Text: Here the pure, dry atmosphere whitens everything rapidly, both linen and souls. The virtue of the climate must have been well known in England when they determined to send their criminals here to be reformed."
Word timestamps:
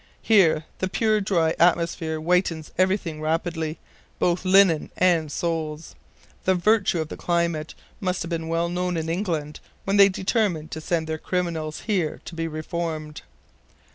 Here 0.23 0.65
the 0.79 0.89
pure, 0.89 1.21
dry 1.21 1.53
atmosphere 1.59 2.17
whitens 2.19 2.71
everything 2.75 3.21
rapidly, 3.21 3.77
both 4.17 4.43
linen 4.45 4.89
and 4.97 5.31
souls. 5.31 5.93
The 6.43 6.55
virtue 6.55 6.99
of 6.99 7.09
the 7.09 7.15
climate 7.17 7.75
must 7.99 8.23
have 8.23 8.29
been 8.31 8.47
well 8.47 8.67
known 8.67 8.97
in 8.97 9.09
England 9.09 9.59
when 9.83 9.97
they 9.97 10.09
determined 10.09 10.71
to 10.71 10.81
send 10.81 11.05
their 11.05 11.19
criminals 11.19 11.81
here 11.81 12.19
to 12.25 12.33
be 12.33 12.47
reformed." 12.47 13.21